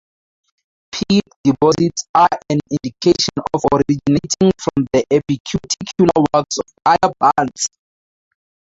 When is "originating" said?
3.71-4.51